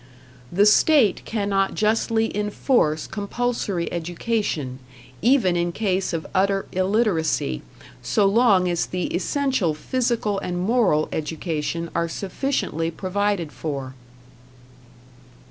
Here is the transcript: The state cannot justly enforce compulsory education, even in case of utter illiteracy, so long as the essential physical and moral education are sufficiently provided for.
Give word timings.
The 0.51 0.65
state 0.65 1.23
cannot 1.25 1.75
justly 1.75 2.35
enforce 2.35 3.05
compulsory 3.05 3.87
education, 3.93 4.79
even 5.21 5.55
in 5.55 5.71
case 5.71 6.11
of 6.11 6.25
utter 6.33 6.65
illiteracy, 6.71 7.61
so 8.01 8.25
long 8.25 8.67
as 8.67 8.87
the 8.87 9.13
essential 9.13 9.75
physical 9.75 10.39
and 10.39 10.57
moral 10.59 11.07
education 11.11 11.91
are 11.93 12.09
sufficiently 12.09 12.89
provided 12.89 13.51
for. 13.51 13.93